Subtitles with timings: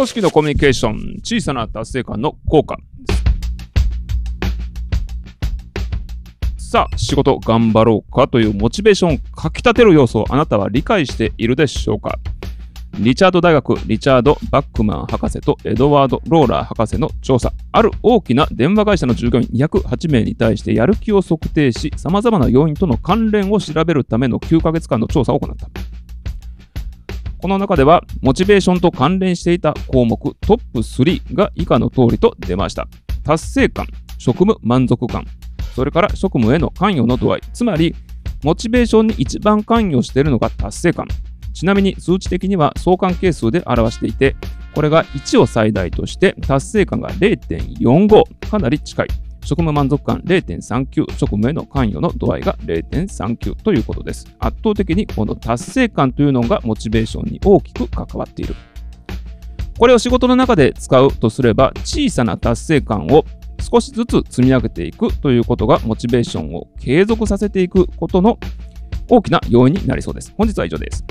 [0.00, 2.78] 組織のコミュニケーション、小さな達成感の効果。
[6.56, 12.18] さあ、仕事頑張ろうかというモチベーションをかき立てる要素をあなたは理解しているでしょうか？
[12.98, 17.52] リチャード大学、リチャード・バックマン博士とエドワード・ローラー博士の調査。
[17.70, 25.68] ある大きな電話会社の従業員208名に対してやる気を測定し、様々な要因との関連を調べるための9ヶ月間の調査を行った。
[27.40, 32.86] この中では、モチベーションと関連していた項目トップ3が以下の通りと出ました。
[33.24, 33.86] 達成感、
[34.18, 35.24] 職務満足感、
[35.74, 37.94] それから職務への関与の度合い、つまり、
[38.44, 41.06] モチベーションに一番関与しているのが達成感。
[41.54, 44.36] ちなみに数値的には相関係数で表していて、
[44.74, 49.08] これが1を最大として達成感が0.45、かなり近い。
[49.42, 54.26] 職務満足感0.39、職務への関与の度合いが0.39ということです。
[54.38, 58.54] 圧倒的にこの達成感というのがモチベーションに大きく関わっている。
[59.78, 63.24] これを仕事の中で使うとすれば、小さな達成感を
[63.60, 68.38] 少しずつ積み上げていくということがモチベーションを継続させていくことの
[69.08, 70.34] 大きな要因になりそうです。
[70.36, 71.04] 本日は以上です。